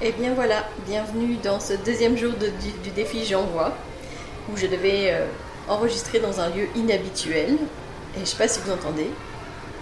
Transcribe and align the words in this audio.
Et 0.00 0.12
bien 0.12 0.32
voilà, 0.32 0.64
bienvenue 0.86 1.38
dans 1.42 1.58
ce 1.58 1.72
deuxième 1.72 2.16
jour 2.16 2.32
du, 2.34 2.90
défi 2.90 3.24
J'envoie, 3.24 3.72
où 4.48 4.56
je 4.56 4.68
devais 4.68 5.12
euh, 5.12 5.26
enregistrer 5.68 6.20
dans 6.20 6.38
un 6.38 6.50
lieu 6.50 6.68
inhabituel. 6.76 7.56
Et 8.16 8.20
je 8.20 8.24
sais 8.24 8.36
pas 8.36 8.46
si 8.46 8.60
vous 8.60 8.70
entendez, 8.70 9.10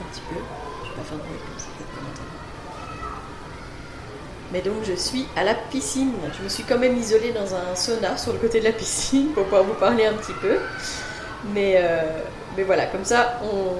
un 0.00 0.10
petit 0.10 0.22
peu, 0.22 0.36
je 0.84 0.88
vais 0.88 0.96
pas 0.96 1.02
faire 1.02 1.18
de 1.18 1.22
bruit 1.22 1.38
comme 1.38 1.58
ça, 1.58 1.66
Mais 4.54 4.62
donc 4.62 4.84
je 4.84 4.94
suis 4.94 5.26
à 5.36 5.44
la 5.44 5.54
piscine, 5.54 6.12
je 6.38 6.42
me 6.42 6.48
suis 6.48 6.62
quand 6.62 6.78
même 6.78 6.96
isolée 6.96 7.32
dans 7.32 7.54
un 7.54 7.76
sauna 7.76 8.16
sur 8.16 8.32
le 8.32 8.38
côté 8.38 8.60
de 8.60 8.64
la 8.64 8.72
piscine 8.72 9.32
pour 9.34 9.44
pouvoir 9.44 9.64
vous 9.64 9.74
parler 9.74 10.06
un 10.06 10.14
petit 10.14 10.32
peu. 10.40 10.56
Mais, 11.52 11.74
euh, 11.76 12.00
mais 12.56 12.62
voilà, 12.62 12.86
comme 12.86 13.04
ça 13.04 13.38
on, 13.44 13.76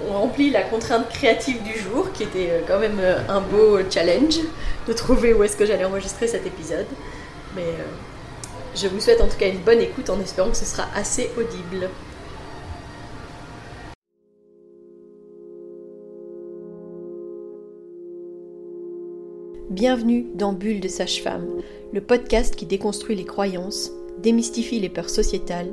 on 0.00 0.12
remplit 0.12 0.50
la 0.50 0.62
contrainte 0.62 1.08
créative 1.08 1.62
du 1.62 1.78
jour, 1.78 2.12
qui 2.12 2.22
était 2.24 2.50
euh, 2.50 2.60
quand 2.66 2.78
même 2.78 2.98
euh, 3.00 3.18
un 3.28 3.40
beau 3.40 3.78
challenge 3.90 4.38
de 4.86 4.92
trouver 4.92 5.32
où 5.32 5.42
est-ce 5.42 5.56
que 5.56 5.66
j'allais 5.66 5.84
enregistrer 5.84 6.26
cet 6.26 6.46
épisode. 6.46 6.86
Mais 7.54 7.62
euh, 7.62 7.84
je 8.74 8.88
vous 8.88 9.00
souhaite 9.00 9.20
en 9.20 9.28
tout 9.28 9.36
cas 9.36 9.48
une 9.48 9.60
bonne 9.60 9.80
écoute 9.80 10.10
en 10.10 10.20
espérant 10.20 10.50
que 10.50 10.56
ce 10.56 10.64
sera 10.64 10.86
assez 10.94 11.30
audible. 11.36 11.88
Bienvenue 19.70 20.26
dans 20.34 20.52
Bulle 20.52 20.80
de 20.80 20.88
Sage-Femme, 20.88 21.62
le 21.94 22.00
podcast 22.02 22.56
qui 22.56 22.66
déconstruit 22.66 23.16
les 23.16 23.24
croyances, 23.24 23.90
démystifie 24.18 24.78
les 24.80 24.90
peurs 24.90 25.08
sociétales, 25.08 25.72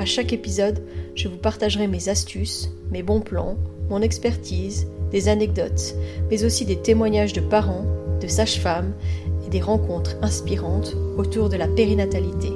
À 0.00 0.06
chaque 0.06 0.32
épisode, 0.32 0.82
je 1.14 1.28
vous 1.28 1.36
partagerai 1.36 1.86
mes 1.86 2.08
astuces, 2.08 2.70
mes 2.90 3.02
bons 3.02 3.20
plans, 3.20 3.58
mon 3.90 4.00
expertise, 4.00 4.86
des 5.12 5.28
anecdotes, 5.28 5.94
mais 6.30 6.42
aussi 6.42 6.64
des 6.64 6.78
témoignages 6.78 7.34
de 7.34 7.42
parents, 7.42 7.84
de 8.18 8.26
sages-femmes 8.26 8.94
et 9.46 9.50
des 9.50 9.60
rencontres 9.60 10.16
inspirantes 10.22 10.96
autour 11.18 11.50
de 11.50 11.58
la 11.58 11.68
périnatalité, 11.68 12.48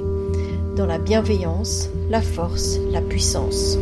dans 0.75 0.87
la 0.87 0.97
bienveillance, 0.97 1.91
la 2.09 2.23
force, 2.23 2.79
la 2.91 3.01
puissance. 3.01 3.77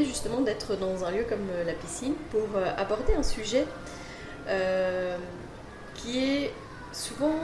Justement 0.00 0.40
d'être 0.40 0.76
dans 0.76 1.04
un 1.04 1.10
lieu 1.10 1.24
comme 1.28 1.48
euh, 1.52 1.64
la 1.64 1.74
piscine 1.74 2.14
pour 2.30 2.48
euh, 2.56 2.66
aborder 2.78 3.14
un 3.14 3.22
sujet 3.22 3.66
euh, 4.48 5.16
qui 5.94 6.18
est 6.18 6.52
souvent 6.92 7.34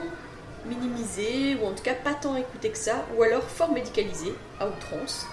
minimisé 0.65 1.55
ou 1.61 1.67
en 1.67 1.73
tout 1.73 1.83
cas 1.83 1.93
pas 1.93 2.13
tant 2.13 2.35
écouté 2.35 2.69
que 2.69 2.77
ça 2.77 3.05
ou 3.15 3.23
alors 3.23 3.43
fort 3.43 3.71
médicalisé 3.71 4.33
à 4.59 4.67
outrance. 4.67 5.25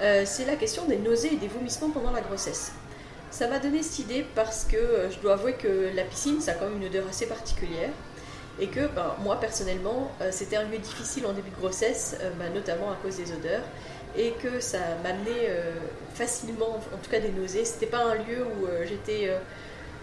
c'est 0.00 0.44
la 0.44 0.56
question 0.56 0.84
des 0.86 0.96
nausées 0.96 1.34
et 1.34 1.36
des 1.36 1.46
vomissements 1.46 1.90
pendant 1.90 2.10
la 2.10 2.20
grossesse. 2.20 2.72
Ça 3.30 3.46
m'a 3.46 3.60
donné 3.60 3.82
cette 3.82 4.00
idée 4.00 4.26
parce 4.34 4.64
que 4.64 5.08
je 5.10 5.18
dois 5.20 5.34
avouer 5.34 5.52
que 5.52 5.90
la 5.94 6.02
piscine, 6.02 6.40
ça 6.40 6.52
a 6.52 6.54
quand 6.54 6.68
même 6.68 6.82
une 6.82 6.88
odeur 6.88 7.06
assez 7.08 7.26
particulière 7.26 7.90
et 8.58 8.66
que 8.66 8.88
ben, 8.88 9.14
moi 9.20 9.38
personnellement, 9.38 10.10
c'était 10.32 10.56
un 10.56 10.64
lieu 10.64 10.78
difficile 10.78 11.24
en 11.26 11.32
début 11.32 11.50
de 11.50 11.56
grossesse, 11.56 12.16
ben, 12.38 12.52
notamment 12.52 12.90
à 12.90 12.96
cause 12.96 13.16
des 13.16 13.32
odeurs 13.32 13.62
et 14.16 14.32
que 14.42 14.60
ça 14.60 14.78
m'amenait 15.02 15.48
euh, 15.48 15.72
facilement, 16.14 16.80
en 16.92 16.96
tout 17.02 17.10
cas 17.10 17.20
des 17.20 17.30
nausées. 17.30 17.64
C'était 17.64 17.86
pas 17.86 18.04
un 18.04 18.14
lieu 18.14 18.44
où 18.44 18.66
euh, 18.66 18.84
j'étais 18.86 19.28
euh, 19.28 19.38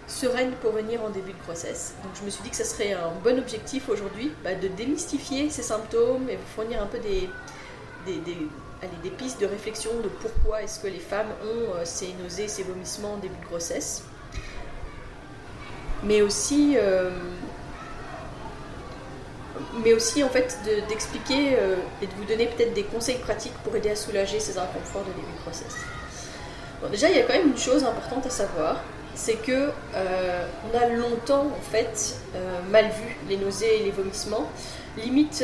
sereine 0.06 0.52
pour 0.60 0.72
venir 0.72 1.02
en 1.02 1.10
début 1.10 1.32
de 1.32 1.42
grossesse. 1.44 1.94
Donc 2.02 2.12
je 2.18 2.24
me 2.24 2.30
suis 2.30 2.42
dit 2.42 2.50
que 2.50 2.56
ça 2.56 2.64
serait 2.64 2.92
un 2.92 3.10
bon 3.24 3.38
objectif 3.38 3.88
aujourd'hui 3.88 4.32
bah, 4.44 4.54
de 4.54 4.68
démystifier 4.68 5.48
ces 5.50 5.62
symptômes 5.62 6.28
et 6.28 6.36
vous 6.36 6.46
fournir 6.54 6.82
un 6.82 6.86
peu 6.86 6.98
des, 6.98 7.28
des, 8.06 8.20
des, 9.02 9.10
pistes 9.10 9.40
de 9.40 9.46
réflexion 9.46 9.90
de 10.02 10.08
pourquoi 10.08 10.62
est-ce 10.62 10.80
que 10.80 10.88
les 10.88 10.98
femmes 10.98 11.30
ont 11.44 11.84
ces 11.84 12.12
nausées, 12.22 12.48
ces 12.48 12.64
vomissements 12.64 13.14
en 13.14 13.18
début 13.18 13.38
de 13.40 13.46
grossesse. 13.46 14.02
Mais 16.02 16.20
aussi 16.20 16.76
mais 19.84 19.92
aussi 19.92 20.22
en 20.24 20.28
fait 20.28 20.58
d'expliquer 20.88 21.56
euh, 21.58 21.76
et 22.00 22.06
de 22.06 22.12
vous 22.14 22.24
donner 22.24 22.46
peut-être 22.46 22.74
des 22.74 22.84
conseils 22.84 23.18
pratiques 23.18 23.54
pour 23.64 23.74
aider 23.76 23.90
à 23.90 23.96
soulager 23.96 24.40
ces 24.40 24.58
inconforts 24.58 25.02
de 25.02 25.12
début 25.12 25.32
de 25.32 25.42
grossesse. 25.42 25.76
Bon, 26.80 26.88
déjà, 26.88 27.08
il 27.08 27.16
y 27.16 27.20
a 27.20 27.22
quand 27.22 27.34
même 27.34 27.48
une 27.48 27.58
chose 27.58 27.84
importante 27.84 28.26
à 28.26 28.30
savoir, 28.30 28.80
c'est 29.14 29.34
que 29.34 29.70
euh, 29.94 30.46
on 30.64 30.76
a 30.76 30.86
longtemps 30.88 31.46
en 31.46 31.70
fait 31.70 32.16
euh, 32.34 32.60
mal 32.70 32.86
vu 32.86 33.16
les 33.28 33.36
nausées 33.36 33.80
et 33.80 33.84
les 33.84 33.90
vomissements. 33.90 34.50
Limite, 34.96 35.42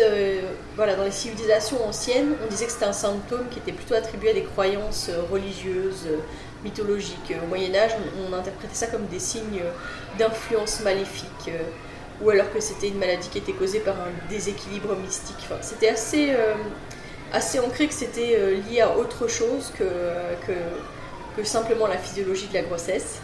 voilà, 0.77 0.95
dans 0.95 1.05
les 1.05 1.11
civilisations 1.11 1.83
anciennes, 1.83 2.35
on 2.45 2.51
disait 2.51 2.67
que 2.67 2.73
c'était 2.73 2.85
un 2.85 2.93
symptôme 2.93 3.49
qui 3.51 3.59
était 3.59 3.73
plutôt 3.73 3.95
attribué 3.95 4.29
à 4.29 4.35
des 4.35 4.43
croyances 4.43 5.09
religieuses, 5.33 6.07
mythologiques. 6.63 7.33
Au 7.43 7.47
Moyen 7.47 7.75
Âge, 7.75 7.93
on, 7.97 8.31
on 8.31 8.37
interprétait 8.37 8.75
ça 8.75 8.89
comme 8.89 9.07
des 9.07 9.19
signes 9.19 9.63
d'influence 10.19 10.81
maléfique 10.81 11.51
ou 12.23 12.31
alors 12.31 12.51
que 12.53 12.61
c'était 12.61 12.89
une 12.89 12.99
maladie 12.99 13.29
qui 13.29 13.39
était 13.39 13.53
causée 13.53 13.81
par 13.81 13.95
un 13.97 14.29
déséquilibre 14.29 14.95
mystique. 14.97 15.47
C'était 15.61 15.89
assez, 15.89 16.31
euh, 16.31 16.55
assez 17.33 17.61
ancré 17.61 17.87
que 17.87 17.95
c'était 17.95 18.37
euh, 18.37 18.61
lié 18.69 18.81
à 18.81 18.97
autre 18.97 19.29
chose 19.29 19.73
que, 19.79 19.84
que, 20.47 20.53
que, 21.37 21.47
simplement 21.47 21.87
la 21.87 21.99
physiologie 21.99 22.49
de 22.49 22.55
la 22.55 22.62
grossesse. 22.62 23.21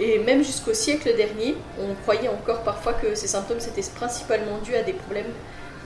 Et 0.00 0.18
même 0.18 0.42
jusqu'au 0.42 0.72
siècle 0.72 1.14
dernier, 1.16 1.56
on 1.78 1.94
croyait 2.02 2.28
encore 2.28 2.62
parfois 2.62 2.94
que 2.94 3.14
ces 3.14 3.28
symptômes 3.28 3.60
c'était 3.60 3.88
principalement 3.94 4.58
dû 4.58 4.74
à 4.74 4.82
des 4.82 4.94
problèmes 4.94 5.32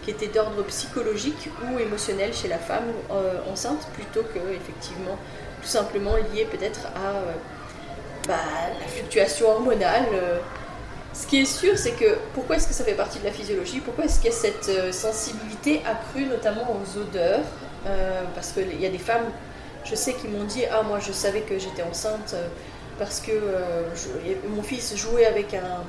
qui 0.05 0.13
étaient 0.13 0.29
d'ordre 0.29 0.63
psychologique 0.65 1.51
ou 1.65 1.79
émotionnel 1.79 2.33
chez 2.33 2.49
la 2.49 2.59
femme 2.59 2.85
euh, 3.11 3.41
enceinte, 3.53 3.87
plutôt 3.95 4.23
que 4.23 4.39
effectivement 4.55 5.19
tout 5.61 5.69
simplement 5.69 6.15
lié 6.33 6.47
peut-être 6.51 6.87
à 6.95 7.13
bah, 8.29 8.35
la 8.81 8.87
fluctuation 8.87 9.51
hormonale 9.51 10.07
ce 11.17 11.27
qui 11.27 11.41
est 11.41 11.47
sûr, 11.47 11.79
c'est 11.79 11.93
que 11.93 12.19
pourquoi 12.35 12.57
est-ce 12.57 12.69
que 12.69 12.75
ça 12.75 12.85
fait 12.85 12.95
partie 12.95 13.19
de 13.19 13.25
la 13.25 13.33
physiologie? 13.33 13.81
Pourquoi 13.81 14.05
est-ce 14.05 14.21
qu'il 14.21 14.31
y 14.31 14.35
a 14.35 14.37
cette 14.37 14.69
euh, 14.69 14.93
sensibilité 14.93 15.81
accrue, 15.87 16.27
notamment 16.27 16.77
aux 16.77 16.99
odeurs? 16.99 17.41
Euh, 17.87 18.23
Parce 18.35 18.53
qu'il 18.53 18.79
y 18.79 18.85
a 18.85 18.91
des 18.91 18.99
femmes, 18.99 19.25
je 19.85 19.95
sais, 19.95 20.13
qui 20.13 20.29
m'ont 20.29 20.45
dit 20.45 20.65
Ah, 20.71 20.83
moi, 20.83 20.99
je 21.01 21.13
savais 21.13 21.41
que 21.41 21.59
j'étais 21.59 21.83
enceinte 21.83 22.35
euh, 22.35 22.49
parce 22.99 23.21
que 23.21 23.33
mon 24.49 24.63
fils 24.63 24.97
jouait 24.97 25.27
avec 25.27 25.53
un, 25.53 25.83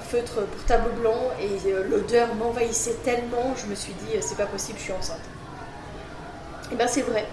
feutre 0.00 0.46
pour 0.46 0.64
tableau 0.66 0.92
blanc 0.92 1.30
et 1.40 1.72
l'odeur 1.88 2.32
m'envahissait 2.36 2.94
tellement, 3.04 3.56
je 3.60 3.66
me 3.68 3.74
suis 3.74 3.92
dit 3.94 4.16
C'est 4.20 4.36
pas 4.36 4.46
possible, 4.46 4.78
je 4.78 4.84
suis 4.84 4.92
enceinte. 4.92 5.18
Et 5.18 6.68
eh 6.72 6.76
bien, 6.76 6.86
c'est 6.86 7.02
vrai. 7.02 7.26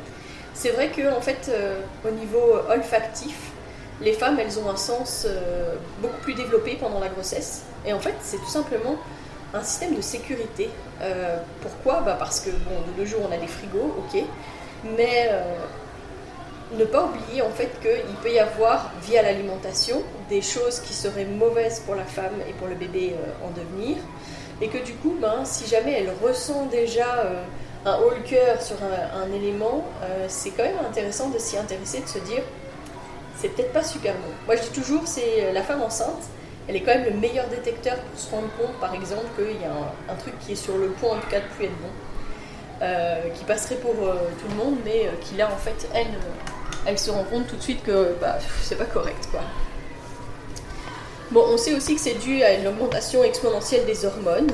C'est 0.55 0.71
vrai 0.71 0.89
que, 0.89 1.15
en 1.15 1.21
fait, 1.21 1.51
au 2.03 2.09
niveau 2.09 2.55
olfactif, 2.69 3.35
les 4.01 4.13
femmes, 4.13 4.39
elles 4.39 4.59
ont 4.59 4.69
un 4.69 4.77
sens 4.77 5.25
euh, 5.27 5.75
beaucoup 6.01 6.19
plus 6.21 6.33
développé 6.33 6.77
pendant 6.79 6.99
la 6.99 7.09
grossesse. 7.09 7.63
Et 7.85 7.93
en 7.93 7.99
fait, 7.99 8.13
c'est 8.21 8.37
tout 8.37 8.49
simplement 8.49 8.95
un 9.53 9.63
système 9.63 9.95
de 9.95 10.01
sécurité. 10.01 10.69
Euh, 11.01 11.39
pourquoi? 11.61 12.01
Bah 12.01 12.15
Parce 12.19 12.39
que, 12.39 12.49
bon, 12.49 12.75
de 12.93 13.01
nos 13.01 13.07
jours, 13.07 13.21
on 13.27 13.33
a 13.33 13.37
des 13.37 13.47
frigos, 13.47 13.95
ok, 13.97 14.21
mais 14.97 15.29
euh, 15.31 15.55
ne 16.77 16.85
pas 16.85 17.05
oublier 17.05 17.41
en 17.41 17.49
fait 17.49 17.71
qu'il 17.81 18.15
peut 18.21 18.31
y 18.31 18.39
avoir, 18.39 18.91
via 19.01 19.23
l'alimentation, 19.23 20.03
des 20.29 20.41
choses 20.41 20.79
qui 20.81 20.93
seraient 20.93 21.25
mauvaises 21.25 21.79
pour 21.79 21.95
la 21.95 22.03
femme 22.03 22.41
et 22.47 22.53
pour 22.53 22.67
le 22.67 22.75
bébé 22.75 23.15
en 23.43 23.49
devenir. 23.51 23.97
Et 24.61 24.67
que 24.67 24.77
du 24.79 24.93
coup, 24.93 25.15
ben, 25.19 25.45
si 25.45 25.65
jamais 25.67 25.93
elle 25.93 26.11
ressent 26.21 26.65
déjà 26.65 27.25
un 27.85 27.97
haut 27.99 28.09
le 28.09 28.21
cœur 28.21 28.61
sur 28.61 28.75
un 28.83 29.31
élément, 29.31 29.85
c'est 30.27 30.49
quand 30.49 30.63
même 30.63 30.79
intéressant 30.85 31.29
de 31.29 31.37
s'y 31.39 31.57
intéresser, 31.57 32.01
de 32.01 32.07
se 32.07 32.19
dire 32.19 32.43
c'est 33.39 33.49
peut-être 33.49 33.71
pas 33.71 33.83
super 33.83 34.13
bon. 34.15 34.33
Moi, 34.45 34.55
je 34.55 34.63
dis 34.63 34.69
toujours, 34.69 35.03
c'est 35.05 35.45
euh, 35.45 35.53
la 35.53 35.61
femme 35.61 35.81
enceinte, 35.81 36.23
elle 36.67 36.75
est 36.75 36.81
quand 36.81 36.93
même 36.93 37.05
le 37.05 37.13
meilleur 37.13 37.47
détecteur 37.47 37.97
pour 37.97 38.19
se 38.19 38.29
rendre 38.31 38.49
compte, 38.59 38.75
par 38.79 38.93
exemple, 38.93 39.25
qu'il 39.35 39.61
y 39.61 39.65
a 39.65 40.11
un, 40.11 40.15
truc 40.15 40.33
qui 40.39 40.53
est 40.53 40.55
sur 40.55 40.77
le 40.77 40.87
point, 40.87 41.11
en 41.11 41.19
tout 41.19 41.29
cas, 41.29 41.39
de 41.39 41.45
plus 41.55 41.65
être 41.65 41.77
bon, 41.77 41.89
euh, 42.81 43.29
qui 43.29 43.43
passerait 43.45 43.75
pour 43.75 43.95
euh, 44.03 44.15
tout 44.41 44.47
le 44.49 44.55
monde, 44.55 44.77
mais 44.83 45.09
qui 45.21 45.35
là, 45.35 45.49
en 45.53 45.57
fait, 45.57 45.87
elle, 46.85 46.99
se 46.99 47.11
rend 47.11 47.23
compte 47.23 47.47
tout 47.47 47.55
de 47.55 47.61
suite 47.61 47.83
que 47.83 48.15
bah, 48.19 48.37
c'est 48.61 48.77
pas 48.77 48.85
correct, 48.85 49.29
quoi. 49.31 49.41
Bon, 51.29 51.43
on 51.49 51.57
sait 51.57 51.75
aussi 51.75 51.95
que 51.95 52.01
c'est 52.01 52.17
dû 52.17 52.41
à 52.41 52.53
une 52.53 52.67
augmentation 52.67 53.23
exponentielle 53.23 53.85
des 53.85 54.05
hormones. 54.05 54.51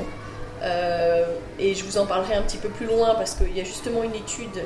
Et 1.59 1.75
je 1.75 1.83
vous 1.83 1.97
en 1.97 2.05
parlerai 2.05 2.35
un 2.35 2.41
petit 2.41 2.57
peu 2.57 2.69
plus 2.69 2.85
loin 2.85 3.15
parce 3.15 3.35
qu'il 3.35 3.55
y 3.55 3.59
a 3.59 3.63
justement 3.63 4.03
une 4.03 4.15
étude 4.15 4.63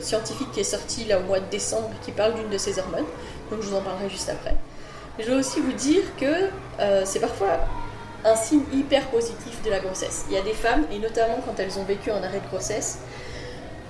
scientifique 0.00 0.52
qui 0.52 0.60
est 0.60 0.64
sortie 0.64 1.04
là 1.04 1.18
au 1.18 1.22
mois 1.22 1.40
de 1.40 1.50
décembre 1.50 1.90
qui 2.02 2.12
parle 2.12 2.34
d'une 2.34 2.48
de 2.48 2.58
ces 2.58 2.78
hormones. 2.78 3.06
Donc 3.50 3.62
je 3.62 3.68
vous 3.68 3.76
en 3.76 3.80
parlerai 3.80 4.08
juste 4.08 4.28
après. 4.28 4.54
Je 5.18 5.30
veux 5.30 5.38
aussi 5.38 5.60
vous 5.60 5.72
dire 5.72 6.02
que 6.20 6.50
c'est 7.04 7.20
parfois 7.20 7.58
un 8.24 8.36
signe 8.36 8.62
hyper 8.72 9.06
positif 9.08 9.62
de 9.64 9.70
la 9.70 9.80
grossesse. 9.80 10.26
Il 10.28 10.34
y 10.34 10.38
a 10.38 10.42
des 10.42 10.52
femmes, 10.52 10.84
et 10.92 10.98
notamment 10.98 11.38
quand 11.44 11.58
elles 11.58 11.78
ont 11.78 11.84
vécu 11.84 12.10
un 12.10 12.22
arrêt 12.22 12.40
de 12.40 12.46
grossesse, 12.48 12.98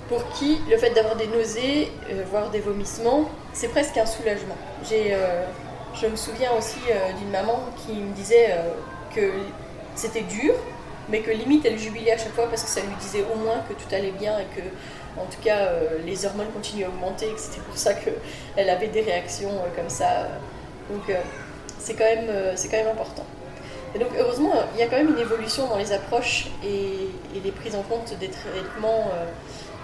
pour 0.07 0.27
qui 0.31 0.59
le 0.69 0.77
fait 0.77 0.89
d'avoir 0.91 1.15
des 1.15 1.27
nausées, 1.27 1.91
euh, 2.09 2.23
voire 2.29 2.49
des 2.49 2.59
vomissements, 2.59 3.29
c'est 3.53 3.67
presque 3.67 3.97
un 3.97 4.05
soulagement. 4.05 4.57
J'ai, 4.87 5.13
euh, 5.13 5.43
je 5.93 6.07
me 6.07 6.15
souviens 6.15 6.51
aussi 6.57 6.79
euh, 6.89 7.13
d'une 7.19 7.29
maman 7.29 7.63
qui 7.77 7.93
me 7.93 8.13
disait 8.13 8.55
que 9.15 9.31
c'était 9.95 10.21
dur, 10.21 10.53
mais 11.09 11.21
que 11.21 11.31
limite 11.31 11.65
elle 11.65 11.77
jubilait 11.77 12.11
à 12.11 12.17
chaque 12.17 12.33
fois 12.33 12.47
parce 12.47 12.63
que 12.63 12.69
ça 12.69 12.81
lui 12.81 12.95
disait 12.99 13.23
au 13.33 13.37
moins 13.37 13.63
que 13.67 13.73
tout 13.73 13.93
allait 13.93 14.11
bien 14.11 14.37
et 14.39 14.45
que, 14.55 14.61
en 15.19 15.25
tout 15.25 15.41
cas, 15.43 15.69
les 16.05 16.25
hormones 16.25 16.51
continuaient 16.53 16.85
à 16.85 16.89
augmenter 16.89 17.27
et 17.27 17.33
que 17.33 17.39
c'était 17.39 17.61
pour 17.61 17.77
ça 17.77 17.93
qu'elle 17.93 18.69
avait 18.69 18.87
des 18.87 19.01
réactions 19.01 19.51
comme 19.75 19.89
ça. 19.89 20.27
Donc 20.89 21.03
c'est 21.79 21.93
quand, 21.93 22.05
même, 22.05 22.27
quand 22.27 22.77
même 22.77 22.87
important. 22.87 23.25
Et 23.95 23.99
donc 23.99 24.09
heureusement, 24.17 24.53
il 24.75 24.79
y 24.79 24.83
a 24.83 24.87
quand 24.87 24.97
même 24.97 25.09
une 25.09 25.19
évolution 25.19 25.67
dans 25.67 25.77
les 25.77 25.91
approches 25.91 26.47
et, 26.63 27.09
les 27.43 27.51
prises 27.51 27.75
en 27.75 27.81
compte 27.83 28.13
des 28.19 28.29
traitements 28.29 29.11
euh, 29.13 29.25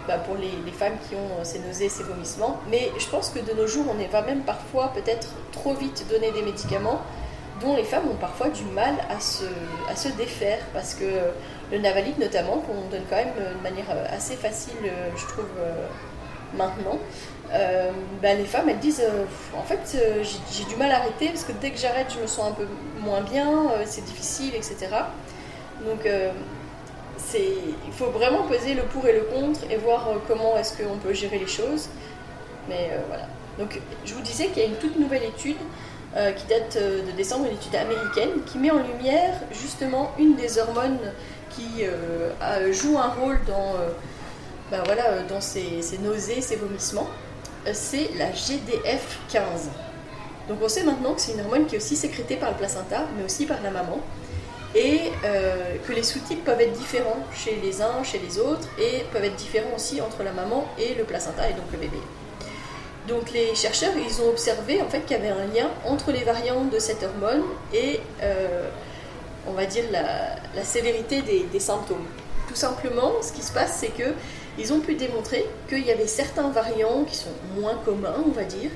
bah, 0.08 0.18
pour 0.18 0.36
les, 0.36 0.72
femmes 0.72 0.98
qui 1.08 1.16
ont 1.16 1.40
euh, 1.40 1.44
ces 1.44 1.60
nausées, 1.60 1.90
ces 1.90 2.04
vomissements. 2.04 2.60
Mais 2.70 2.92
je 3.00 3.08
pense 3.08 3.30
que 3.30 3.40
de 3.40 3.54
nos 3.54 3.66
jours, 3.66 3.86
on 3.90 4.12
va 4.12 4.22
même 4.22 4.42
parfois 4.42 4.92
peut-être 4.94 5.30
trop 5.52 5.74
vite 5.74 6.06
donner 6.10 6.32
des 6.32 6.42
médicaments 6.42 7.02
dont 7.62 7.76
les 7.76 7.84
femmes 7.84 8.10
ont 8.10 8.16
parfois 8.16 8.50
du 8.50 8.64
mal 8.66 8.96
à 9.10 9.20
se, 9.20 9.46
à 9.90 9.96
se 9.96 10.10
défaire 10.10 10.60
parce 10.74 10.94
que 10.94 11.06
le 11.72 11.78
navalide 11.80 12.20
notamment, 12.20 12.58
qu'on 12.58 12.90
donne 12.92 13.04
quand 13.10 13.16
même 13.16 13.34
de 13.38 13.64
manière 13.64 13.86
assez 14.12 14.36
facile, 14.36 14.76
je 15.16 15.26
trouve, 15.26 15.46
euh, 15.60 15.88
maintenant, 16.58 17.00
euh, 17.54 17.92
ben, 18.22 18.38
les 18.38 18.46
femmes 18.46 18.70
elles 18.70 18.80
disent 18.80 19.04
euh, 19.04 19.26
en 19.56 19.62
fait 19.62 19.96
euh, 19.96 20.24
j'ai 20.24 20.64
du 20.66 20.76
mal 20.78 20.92
à 20.92 20.98
arrêter 20.98 21.28
parce 21.28 21.44
que 21.44 21.52
dès 21.52 21.70
que 21.70 21.78
j'arrête 21.78 22.08
je 22.14 22.20
me 22.20 22.26
sens 22.26 22.52
un 22.52 22.54
peu 22.54 22.66
moins 23.00 23.22
bien, 23.22 23.72
c'est 23.86 24.04
difficile, 24.04 24.56
etc. 24.56 24.88
Donc 25.86 26.08
il 27.36 27.94
faut 27.94 28.08
vraiment 28.08 28.44
peser 28.44 28.74
le 28.74 28.84
pour 28.84 29.06
et 29.08 29.14
le 29.14 29.22
contre 29.22 29.60
et 29.70 29.78
voir 29.78 30.10
comment 30.28 30.58
est-ce 30.58 30.82
qu'on 30.82 30.98
peut 30.98 31.14
gérer 31.14 31.38
les 31.38 31.48
choses. 31.48 31.90
Mais 32.68 32.92
voilà. 33.08 33.28
Donc 33.60 33.80
je 34.06 34.14
vous 34.14 34.22
disais 34.22 34.48
qu'il 34.48 34.64
y 34.64 34.66
a 34.66 34.70
une 34.70 34.78
toute 34.78 34.98
nouvelle 34.98 35.24
étude 35.24 35.58
qui 36.16 36.46
date 36.48 36.78
de 36.78 37.12
décembre, 37.18 37.46
une 37.46 37.58
étude 37.58 37.76
américaine, 37.76 38.42
qui 38.46 38.58
met 38.58 38.72
en 38.72 38.78
lumière 38.78 39.34
justement 39.52 40.12
une 40.18 40.36
des 40.36 40.58
hormones 40.60 41.00
qui 41.50 41.84
joue 42.72 42.98
un 42.98 43.10
rôle 43.10 43.40
dans, 43.46 43.76
dans 45.28 45.42
ces, 45.42 45.98
nausées, 46.02 46.42
ces 46.42 46.56
vomissements 46.56 47.10
c'est 47.74 48.10
la 48.18 48.32
GDF15. 48.32 49.70
Donc 50.48 50.60
on 50.62 50.70
sait 50.70 50.84
maintenant 50.84 51.14
que 51.14 51.22
c'est 51.22 51.34
une 51.34 51.42
hormone 51.42 51.66
qui 51.66 51.76
est 51.76 51.78
aussi 51.78 51.96
sécrétée 51.96 52.36
par 52.36 52.52
le 52.52 52.58
placenta, 52.58 53.06
mais 53.18 53.24
aussi 53.24 53.46
par 53.46 53.62
la 53.64 53.72
maman, 53.72 54.00
et 54.76 55.12
euh, 55.24 55.76
que 55.88 55.94
les 55.94 56.04
sous-types 56.04 56.44
peuvent 56.44 56.62
être 56.62 56.78
différents 56.78 57.26
chez 57.34 57.60
les 57.64 57.82
uns, 57.82 58.04
chez 58.04 58.20
les 58.20 58.38
autres, 58.38 58.68
et 58.78 59.06
peuvent 59.12 59.24
être 59.24 59.36
différents 59.36 59.76
aussi 59.76 60.02
entre 60.02 60.24
la 60.24 60.32
maman 60.32 60.68
et 60.78 60.94
le 60.94 61.04
placenta, 61.04 61.50
et 61.50 61.54
donc 61.54 61.66
le 61.72 61.80
bébé. 61.80 61.98
Donc 63.08 63.32
les 63.32 63.54
chercheurs, 63.54 63.94
ils 63.96 64.22
ont 64.22 64.30
observé 64.30 64.82
en 64.82 64.90
fait 64.90 65.02
qu'il 65.02 65.18
y 65.18 65.20
avait 65.20 65.30
un 65.30 65.46
lien 65.54 65.70
entre 65.86 66.12
les 66.12 66.24
variantes 66.24 66.72
de 66.72 66.80
cette 66.80 67.04
hormone 67.04 67.44
et, 67.74 68.00
euh, 68.24 68.68
on 69.48 69.52
va 69.52 69.66
dire, 69.66 69.84
la, 69.92 70.64
sévérité 70.64 71.22
des 71.22 71.60
symptômes. 71.60 72.06
Tout 72.48 72.56
simplement, 72.56 73.14
ce 73.22 73.32
qui 73.32 73.44
se 73.44 73.52
passe, 73.52 73.78
c'est 73.80 73.96
que 73.96 74.14
ils 74.58 74.72
ont 74.72 74.80
pu 74.80 74.96
démontrer 74.96 75.46
qu'il 75.68 75.86
y 75.86 75.92
avait 75.92 76.08
certains 76.08 76.50
variants 76.50 77.04
qui 77.04 77.16
sont 77.16 77.34
moins 77.58 77.76
communs, 77.84 78.24
on 78.26 78.32
va 78.32 78.44
dire, 78.44 78.72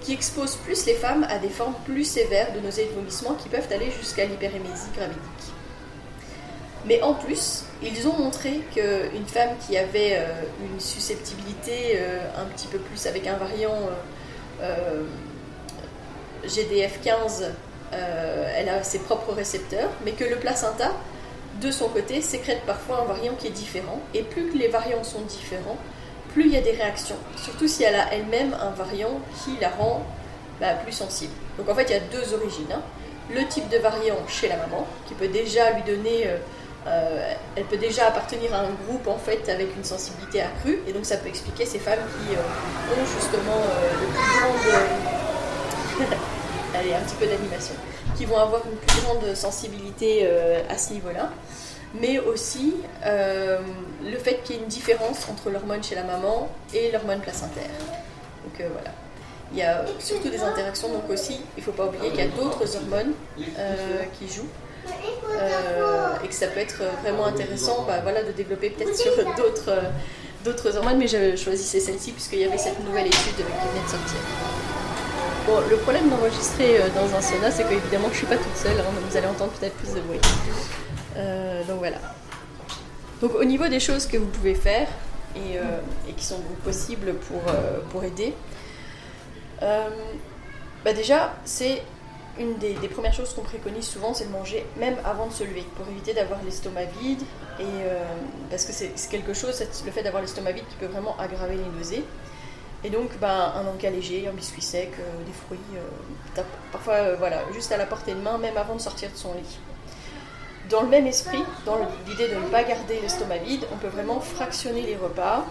qui 0.00 0.12
exposent 0.12 0.56
plus 0.56 0.86
les 0.86 0.94
femmes 0.94 1.26
à 1.30 1.38
des 1.38 1.48
formes 1.48 1.74
plus 1.84 2.04
sévères 2.04 2.52
de 2.52 2.60
nausées 2.60 2.82
et 2.82 2.86
de 2.86 2.94
vomissements 2.94 3.34
qui 3.34 3.48
peuvent 3.48 3.68
aller 3.70 3.90
jusqu'à 3.90 4.24
l'hyperémésie 4.24 4.90
gravidique. 4.94 5.20
Mais 6.86 7.02
en 7.02 7.14
plus, 7.14 7.64
ils 7.82 8.06
ont 8.06 8.12
montré 8.12 8.60
qu'une 8.74 9.26
femme 9.26 9.50
qui 9.66 9.76
avait 9.78 10.16
euh, 10.18 10.26
une 10.62 10.80
susceptibilité 10.80 11.94
euh, 11.96 12.20
un 12.36 12.44
petit 12.46 12.66
peu 12.66 12.78
plus 12.78 13.06
avec 13.06 13.26
un 13.26 13.36
variant 13.36 13.78
euh, 14.60 15.02
GDF15, 16.44 17.44
elle 17.92 18.68
a 18.68 18.84
ses 18.84 19.00
propres 19.00 19.32
récepteurs, 19.32 19.90
mais 20.04 20.12
que 20.12 20.24
le 20.24 20.36
placenta 20.36 20.92
de 21.60 21.70
son 21.70 21.88
côté, 21.88 22.20
sécrète 22.20 22.62
parfois 22.64 23.00
un 23.00 23.04
variant 23.04 23.34
qui 23.34 23.48
est 23.48 23.50
différent. 23.50 24.00
Et 24.14 24.22
plus 24.22 24.50
que 24.50 24.56
les 24.56 24.68
variants 24.68 25.02
sont 25.02 25.22
différents, 25.22 25.76
plus 26.32 26.44
il 26.44 26.52
y 26.52 26.56
a 26.56 26.60
des 26.60 26.70
réactions. 26.70 27.16
Surtout 27.36 27.66
si 27.66 27.82
elle 27.82 27.96
a 27.96 28.12
elle-même 28.14 28.54
un 28.54 28.70
variant 28.70 29.20
qui 29.42 29.58
la 29.60 29.70
rend 29.70 30.06
bah, 30.60 30.74
plus 30.74 30.92
sensible. 30.92 31.32
Donc 31.58 31.68
en 31.68 31.74
fait, 31.74 31.84
il 31.84 31.90
y 31.90 31.94
a 31.94 32.00
deux 32.00 32.32
origines. 32.32 32.72
Hein. 32.72 32.82
Le 33.34 33.44
type 33.46 33.68
de 33.68 33.78
variant 33.78 34.16
chez 34.28 34.48
la 34.48 34.56
maman, 34.56 34.86
qui 35.08 35.14
peut 35.14 35.28
déjà 35.28 35.72
lui 35.72 35.82
donner... 35.82 36.28
Euh, 36.86 36.90
euh, 36.90 37.34
elle 37.56 37.64
peut 37.64 37.76
déjà 37.76 38.06
appartenir 38.06 38.54
à 38.54 38.60
un 38.60 38.70
groupe 38.86 39.06
en 39.06 39.18
fait 39.18 39.48
avec 39.50 39.76
une 39.76 39.84
sensibilité 39.84 40.40
accrue 40.40 40.78
et 40.86 40.92
donc 40.92 41.04
ça 41.04 41.18
peut 41.18 41.28
expliquer 41.28 41.66
ces 41.66 41.78
femmes 41.78 41.98
qui 41.98 42.34
euh, 42.34 42.40
ont 42.94 43.04
justement 43.04 43.62
le 44.00 44.06
plus 44.06 44.40
grande 44.40 46.08
allez 46.74 46.94
un 46.94 47.00
petit 47.00 47.16
peu 47.16 47.26
d'animation 47.26 47.74
qui 48.20 48.26
vont 48.26 48.36
avoir 48.36 48.60
une 48.66 48.76
plus 48.76 49.00
grande 49.00 49.34
sensibilité 49.34 50.20
euh, 50.24 50.60
à 50.68 50.76
ce 50.76 50.92
niveau-là, 50.92 51.30
mais 51.98 52.18
aussi 52.18 52.74
euh, 53.06 53.60
le 54.04 54.18
fait 54.18 54.42
qu'il 54.44 54.56
y 54.56 54.58
ait 54.58 54.62
une 54.62 54.68
différence 54.68 55.26
entre 55.30 55.48
l'hormone 55.48 55.82
chez 55.82 55.94
la 55.94 56.04
maman 56.04 56.50
et 56.74 56.90
l'hormone 56.92 57.20
placentaire. 57.20 57.70
Donc 58.44 58.60
euh, 58.60 58.68
voilà. 58.70 58.90
Il 59.52 59.58
y 59.58 59.62
a 59.62 59.86
surtout 59.98 60.28
des 60.28 60.42
interactions, 60.42 60.92
donc 60.92 61.08
aussi, 61.08 61.40
il 61.56 61.60
ne 61.60 61.64
faut 61.64 61.72
pas 61.72 61.86
oublier 61.86 62.10
qu'il 62.10 62.20
y 62.20 62.22
a 62.22 62.28
d'autres 62.28 62.76
hormones 62.76 63.14
qui 63.36 64.28
jouent. 64.28 64.46
Et 66.22 66.28
que 66.28 66.34
ça 66.34 66.48
peut 66.48 66.60
être 66.60 66.82
vraiment 67.02 67.26
intéressant 67.26 67.84
bah, 67.86 68.00
voilà, 68.02 68.22
de 68.22 68.32
développer 68.32 68.70
peut-être 68.70 68.96
sur 68.96 69.12
d'autres, 69.36 69.72
d'autres 70.44 70.76
hormones, 70.76 70.98
mais 70.98 71.08
je 71.08 71.36
choisissais 71.36 71.80
celle-ci 71.80 72.12
puisqu'il 72.12 72.40
y 72.40 72.44
avait 72.44 72.58
cette 72.58 72.78
nouvelle 72.84 73.06
étude 73.06 73.36
qui 73.36 73.42
venait 73.42 73.84
de 73.84 73.90
sortir. 73.90 74.18
Bon, 75.46 75.58
le 75.68 75.76
problème 75.78 76.08
d'enregistrer 76.10 76.80
euh, 76.80 76.88
dans 76.94 77.16
un 77.16 77.22
sauna, 77.22 77.50
c'est 77.50 77.64
qu'évidemment, 77.64 78.08
je 78.12 78.18
suis 78.18 78.26
pas 78.26 78.36
toute 78.36 78.56
seule, 78.56 78.78
hein, 78.78 78.84
donc 78.84 79.10
vous 79.10 79.16
allez 79.16 79.26
entendre 79.26 79.52
peut-être 79.52 79.74
plus 79.74 79.94
de 79.94 80.00
bruit. 80.00 80.20
Euh, 81.16 81.64
donc 81.64 81.78
voilà. 81.78 81.96
Donc 83.22 83.34
au 83.34 83.44
niveau 83.44 83.66
des 83.66 83.80
choses 83.80 84.06
que 84.06 84.18
vous 84.18 84.26
pouvez 84.26 84.54
faire 84.54 84.86
et, 85.34 85.58
euh, 85.58 85.80
qui 86.16 86.24
sont 86.24 86.40
possibles 86.62 87.14
pour, 87.14 87.40
pour 87.90 88.04
aider, 88.04 88.34
bah 89.60 90.92
déjà, 90.94 91.34
c'est 91.44 91.82
une 92.40 92.56
des, 92.58 92.74
premières 92.88 93.12
choses 93.12 93.34
qu'on 93.34 93.42
préconise 93.42 93.86
souvent, 93.86 94.14
c'est 94.14 94.24
de 94.24 94.32
manger 94.32 94.66
même 94.78 94.96
avant 95.04 95.26
de 95.26 95.32
se 95.32 95.44
lever, 95.44 95.64
pour 95.76 95.86
éviter 95.88 96.14
d'avoir 96.14 96.42
l'estomac 96.42 96.86
vide, 97.00 97.22
et, 97.60 97.64
parce 98.48 98.64
que 98.64 98.72
c'est 98.72 98.92
quelque 99.10 99.34
chose, 99.34 99.62
le 99.84 99.90
fait 99.90 100.02
d'avoir 100.02 100.22
l'estomac 100.22 100.52
vide 100.52 100.64
qui 100.68 100.76
peut 100.76 100.86
vraiment 100.86 101.16
aggraver 101.18 101.56
les 101.56 101.78
nausées. 101.78 102.04
Et 102.82 102.88
donc, 102.88 103.10
ben, 103.20 103.52
un 103.54 103.66
encas 103.66 103.90
léger, 103.90 104.26
un 104.26 104.32
biscuit 104.32 104.62
sec, 104.62 104.92
euh, 104.98 105.24
des 105.26 105.32
fruits, 105.32 105.58
euh, 105.76 106.42
parfois, 106.72 106.94
euh, 106.94 107.16
voilà, 107.18 107.42
juste 107.52 107.70
à 107.72 107.76
la 107.76 107.84
portée 107.84 108.14
de 108.14 108.20
main, 108.20 108.38
même 108.38 108.56
avant 108.56 108.74
de 108.74 108.80
sortir 108.80 109.10
de 109.10 109.16
son 109.16 109.34
lit. 109.34 109.58
Dans 110.70 110.82
le 110.82 110.88
même 110.88 111.06
esprit, 111.06 111.42
dans 111.66 111.76
l'idée 112.06 112.28
de 112.28 112.36
ne 112.36 112.48
pas 112.48 112.62
garder 112.62 113.00
l'estomac 113.02 113.38
vide, 113.38 113.66
on 113.72 113.76
peut 113.76 113.88
vraiment 113.88 114.20
fractionner 114.20 114.82
les 114.82 114.96
repas 114.96 115.44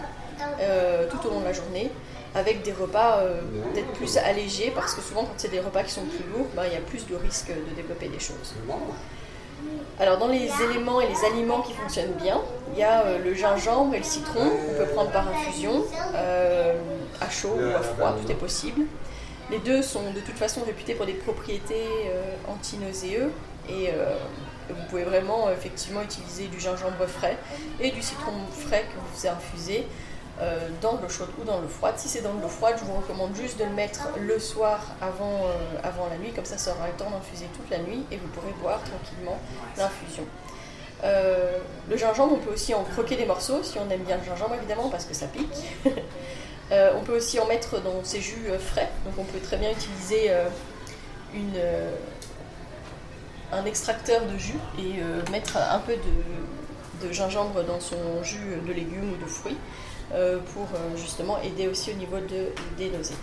tout 1.11 1.27
au 1.27 1.31
long 1.31 1.41
de 1.41 1.45
la 1.45 1.51
journée, 1.51 1.91
avec 2.35 2.61
des 2.61 2.73
repas 2.73 3.21
peut-être 3.73 3.91
plus 3.93 4.17
allégés, 4.17 4.71
parce 4.75 4.93
que 4.93 5.01
souvent, 5.01 5.23
quand 5.23 5.33
c'est 5.37 5.51
des 5.51 5.59
repas 5.59 5.83
qui 5.83 5.91
sont 5.91 6.05
plus 6.05 6.23
lourds, 6.31 6.47
ben, 6.55 6.63
il 6.67 6.73
y 6.73 6.77
a 6.77 6.81
plus 6.81 7.07
de 7.07 7.15
risques 7.15 7.49
de 7.49 7.75
développer 7.75 8.07
des 8.07 8.19
choses. 8.19 8.53
Alors 9.99 10.17
dans 10.17 10.27
les 10.27 10.49
éléments 10.69 11.01
et 11.01 11.07
les 11.07 11.25
aliments 11.25 11.61
qui 11.61 11.73
fonctionnent 11.73 12.13
bien, 12.13 12.39
il 12.73 12.79
y 12.79 12.83
a 12.83 13.03
euh, 13.03 13.17
le 13.21 13.33
gingembre 13.33 13.93
et 13.93 13.97
le 13.97 14.03
citron 14.03 14.49
qu'on 14.49 14.73
peut 14.77 14.89
prendre 14.93 15.11
par 15.11 15.27
infusion, 15.27 15.83
euh, 16.15 16.73
à 17.19 17.29
chaud 17.29 17.57
ou 17.59 17.75
à 17.75 17.81
froid, 17.81 18.15
tout 18.21 18.31
est 18.31 18.35
possible. 18.35 18.83
Les 19.51 19.59
deux 19.59 19.81
sont 19.81 20.11
de 20.13 20.21
toute 20.21 20.37
façon 20.37 20.63
réputés 20.63 20.93
pour 20.93 21.05
des 21.05 21.13
propriétés 21.13 21.85
euh, 22.07 22.33
anti-nauséeux 22.47 23.31
et 23.67 23.89
vous 24.69 24.85
pouvez 24.89 25.03
vraiment 25.03 25.51
effectivement 25.51 26.01
utiliser 26.01 26.47
du 26.47 26.59
gingembre 26.59 27.05
frais 27.05 27.37
et 27.79 27.91
du 27.91 28.01
citron 28.01 28.31
frais 28.51 28.83
que 28.83 28.97
vous 29.13 29.27
infuser 29.27 29.85
euh, 30.41 30.69
dans 30.81 30.93
l'eau 30.93 31.09
chaude 31.09 31.27
ou 31.37 31.43
dans 31.43 31.59
l'eau 31.59 31.67
froide. 31.67 31.95
Si 31.97 32.07
c'est 32.07 32.21
dans 32.21 32.31
l'eau 32.31 32.47
froide, 32.47 32.75
je 32.79 32.85
vous 32.85 32.93
recommande 32.93 33.35
juste 33.35 33.59
de 33.59 33.65
le 33.65 33.71
mettre 33.71 34.07
le 34.17 34.39
soir 34.39 34.79
avant, 35.01 35.43
euh, 35.43 35.79
avant 35.83 36.07
la 36.09 36.17
nuit, 36.17 36.31
comme 36.31 36.45
ça 36.45 36.57
ça 36.57 36.71
aura 36.71 36.87
le 36.87 36.93
temps 36.93 37.09
d'infuser 37.09 37.47
toute 37.57 37.69
la 37.69 37.79
nuit 37.79 38.05
et 38.09 38.15
vous 38.15 38.27
pourrez 38.29 38.53
boire 38.61 38.79
tranquillement 38.79 39.37
l'infusion. 39.75 40.23
Euh, 41.03 41.57
le 41.89 41.97
gingembre, 41.97 42.35
on 42.35 42.37
peut 42.37 42.53
aussi 42.53 42.73
en 42.73 42.85
croquer 42.85 43.17
des 43.17 43.25
morceaux 43.25 43.63
si 43.63 43.79
on 43.79 43.89
aime 43.89 44.03
bien 44.03 44.15
le 44.15 44.23
gingembre 44.23 44.55
évidemment 44.55 44.87
parce 44.87 45.03
que 45.03 45.13
ça 45.13 45.25
pique. 45.27 45.49
on 46.71 47.01
peut 47.01 47.17
aussi 47.17 47.37
en 47.41 47.45
mettre 47.45 47.81
dans 47.81 48.01
ses 48.03 48.21
jus 48.21 48.47
frais, 48.59 48.89
donc 49.03 49.15
on 49.17 49.25
peut 49.25 49.39
très 49.39 49.57
bien 49.57 49.71
utiliser 49.71 50.31
un 53.51 53.65
extracteur 53.65 54.21
de 54.25 54.37
jus 54.37 54.59
et 54.77 55.31
mettre 55.31 55.57
un 55.57 55.79
peu 55.79 55.95
de, 57.01 57.11
gingembre 57.11 57.63
dans 57.63 57.79
son 57.79 58.23
jus 58.23 58.61
de 58.65 58.71
légumes 58.71 59.13
ou 59.13 59.21
de 59.21 59.29
fruits 59.29 59.57
pour 60.53 60.67
justement 60.95 61.39
aider 61.41 61.67
aussi 61.67 61.91
au 61.91 61.95
niveau 61.95 62.17
de, 62.17 62.47
des 62.77 62.89
nausées. 62.89 63.13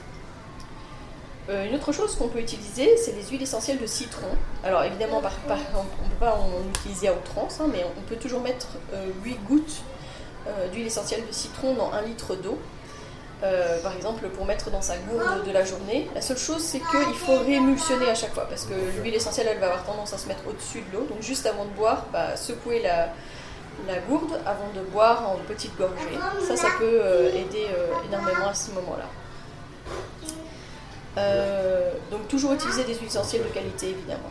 une 1.48 1.74
autre 1.74 1.92
chose 1.92 2.14
qu'on 2.14 2.28
peut 2.28 2.38
utiliser, 2.38 2.96
c'est 2.96 3.12
les 3.12 3.24
huiles 3.24 3.42
essentielles 3.42 3.78
de 3.78 3.86
citron. 3.86 4.28
Alors 4.62 4.82
évidemment, 4.84 5.18
on 5.18 5.22
ne 5.22 6.08
peut 6.08 6.20
pas 6.20 6.32
en 6.34 6.68
utiliser 6.68 7.08
à 7.08 7.12
outrance, 7.12 7.60
hein, 7.60 7.68
mais 7.72 7.84
on 7.98 8.02
peut 8.02 8.16
toujours 8.16 8.40
mettre 8.40 8.68
8 9.24 9.38
gouttes 9.48 9.82
d'huile 10.72 10.86
essentielle 10.86 11.26
de 11.26 11.32
citron 11.32 11.74
dans 11.74 11.92
un 11.92 12.02
litre 12.02 12.36
d'eau. 12.36 12.58
Euh, 13.42 13.82
par 13.82 13.94
exemple, 13.94 14.26
pour 14.30 14.46
mettre 14.46 14.70
dans 14.70 14.80
sa 14.80 14.96
gourde 14.96 15.44
de 15.46 15.50
la 15.50 15.64
journée. 15.64 16.08
La 16.14 16.22
seule 16.22 16.38
chose, 16.38 16.62
c'est 16.62 16.78
qu'il 16.78 17.14
faut 17.14 17.38
réémulsionner 17.38 18.08
à 18.08 18.14
chaque 18.14 18.32
fois 18.32 18.48
parce 18.48 18.64
que 18.64 18.72
l'huile 18.98 19.14
essentielle, 19.14 19.48
elle 19.50 19.58
va 19.58 19.66
avoir 19.66 19.84
tendance 19.84 20.14
à 20.14 20.18
se 20.18 20.26
mettre 20.26 20.40
au-dessus 20.48 20.82
de 20.90 20.96
l'eau. 20.96 21.04
Donc, 21.04 21.20
juste 21.20 21.44
avant 21.44 21.66
de 21.66 21.70
boire, 21.70 22.06
bah, 22.12 22.34
secouer 22.36 22.80
la, 22.80 23.12
la, 23.86 23.98
gourde 24.00 24.40
avant 24.46 24.68
de 24.74 24.80
boire 24.90 25.28
en 25.28 25.36
petites 25.46 25.76
gorgées. 25.76 26.18
Ça, 26.46 26.56
ça 26.56 26.68
peut 26.78 26.84
euh, 27.02 27.28
aider 27.28 27.66
euh, 27.70 27.92
énormément 28.08 28.48
à 28.48 28.54
ce 28.54 28.70
moment-là. 28.72 29.06
donc, 32.10 32.28
toujours 32.28 32.52
utiliser 32.52 32.84
des 32.84 32.94
huiles 32.94 33.06
essentielles 33.06 33.42
de 33.42 33.48
qualité, 33.48 33.90
évidemment. 33.90 34.30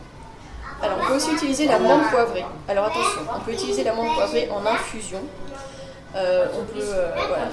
Alors, 0.82 0.98
on 1.02 1.06
peut 1.06 1.14
aussi 1.14 1.32
utiliser 1.32 1.66
la 1.66 1.78
menthe 1.78 2.10
poivrée. 2.10 2.44
Alors, 2.68 2.86
attention, 2.86 3.22
on 3.34 3.40
peut 3.40 3.52
utiliser 3.52 3.82
la 3.82 3.94
menthe 3.94 4.14
poivrée 4.14 4.48
en 4.50 4.64
infusion. 4.66 5.22
Euh, 6.16 6.46
on 6.58 6.64
peut, 6.64 6.80
euh, 6.80 7.10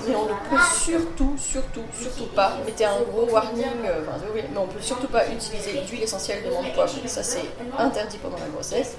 mais 0.07 0.15
on 0.15 0.23
ne 0.23 0.29
peut 0.49 0.63
surtout, 0.73 1.35
surtout, 1.37 1.83
surtout 1.99 2.27
pas, 2.33 2.53
mettez 2.65 2.85
un 2.85 3.01
gros 3.01 3.29
warning, 3.29 3.65
euh, 3.85 4.01
mais 4.33 4.57
on 4.57 4.67
peut 4.67 4.81
surtout 4.81 5.07
pas 5.07 5.27
utiliser 5.27 5.81
d'huile 5.81 6.03
essentielle 6.03 6.43
de 6.45 6.49
menthe. 6.49 7.07
Ça 7.07 7.23
c'est 7.23 7.43
interdit 7.77 8.17
pendant 8.19 8.37
la 8.37 8.47
grossesse 8.47 8.95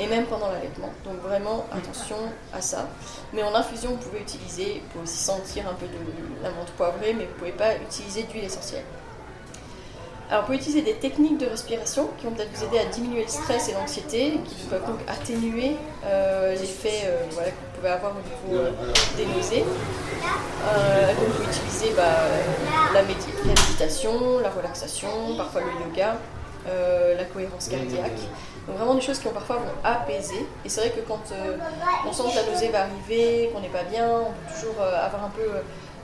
et 0.00 0.06
même 0.06 0.24
pendant 0.24 0.50
l'allaitement. 0.50 0.90
Donc 1.04 1.20
vraiment 1.20 1.66
attention 1.70 2.16
à 2.54 2.62
ça. 2.62 2.88
Mais 3.34 3.42
en 3.42 3.54
infusion, 3.54 3.90
vous 3.90 3.96
pouvez 3.96 4.20
utiliser, 4.20 4.80
vous 4.82 4.88
pouvez 4.92 5.04
aussi 5.04 5.18
sentir 5.18 5.68
un 5.68 5.74
peu 5.74 5.86
de 5.86 6.42
la 6.42 6.48
menthe 6.50 6.70
poivrée, 6.78 7.12
mais 7.12 7.24
vous 7.24 7.32
ne 7.32 7.38
pouvez 7.38 7.52
pas 7.52 7.76
utiliser 7.76 8.22
d'huile 8.22 8.44
essentielle. 8.44 8.84
Alors, 10.32 10.44
on 10.44 10.46
peut 10.46 10.54
utiliser 10.54 10.80
des 10.80 10.94
techniques 10.94 11.36
de 11.36 11.44
respiration 11.44 12.08
qui 12.16 12.24
vont 12.24 12.32
peut-être 12.32 12.56
vous 12.56 12.64
aider 12.64 12.78
à 12.78 12.86
diminuer 12.86 13.24
le 13.24 13.28
stress 13.28 13.68
et 13.68 13.74
l'anxiété, 13.74 14.40
qui 14.46 14.64
peuvent 14.70 14.86
donc 14.86 14.98
atténuer 15.06 15.76
l'effet 16.58 17.12
voilà, 17.32 17.96
avoir 17.96 18.12
au 18.12 18.50
niveau 18.50 18.62
euh, 18.64 18.70
des 19.16 19.26
nausées. 19.26 19.64
Euh, 19.64 21.12
on 21.18 21.30
peut 21.30 21.44
utiliser 21.50 21.92
bah, 21.96 22.02
la, 22.94 23.02
méditation, 23.02 24.38
la 24.40 24.50
relaxation, 24.50 25.36
parfois 25.36 25.62
le 25.62 25.86
yoga, 25.86 26.16
euh, 26.68 27.16
la 27.16 27.24
cohérence 27.24 27.68
cardiaque. 27.68 28.20
Donc 28.66 28.76
vraiment 28.76 28.94
des 28.94 29.00
choses 29.00 29.18
qui 29.18 29.26
ont 29.26 29.32
parfois 29.32 29.56
vont 29.56 29.74
apaiser. 29.84 30.46
Et 30.64 30.68
c'est 30.68 30.80
vrai 30.80 30.90
que 30.90 31.00
quand 31.00 31.20
on 32.06 32.12
sent 32.12 32.22
que 32.30 32.36
la 32.36 32.52
nausée 32.52 32.68
va 32.68 32.82
arriver, 32.82 33.50
qu'on 33.52 33.60
n'est 33.60 33.68
pas 33.68 33.82
bien, 33.82 34.08
on 34.08 34.30
peut 34.30 34.54
toujours 34.54 34.80
avoir 34.80 35.24
un 35.24 35.30
peu 35.30 35.42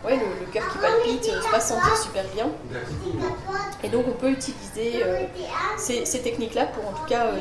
ouais, 0.05 0.17
le, 0.17 0.47
cœur 0.52 0.69
qui 0.71 0.78
palpite, 0.78 1.31
pas 1.50 1.61
se 1.61 1.69
sentir 1.69 1.97
super 1.97 2.25
bien. 2.35 2.49
Et 3.83 3.88
donc 3.88 4.07
on 4.09 4.12
peut 4.12 4.31
utiliser 4.31 5.02
euh, 5.05 5.25
ces, 5.76 6.02
techniques-là 6.21 6.67
pour 6.67 6.88
en 6.88 6.93
tout 6.93 7.07
cas 7.09 7.26
euh, 7.26 7.40